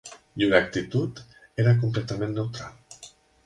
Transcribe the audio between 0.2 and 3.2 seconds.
Llur actitud era completament neutral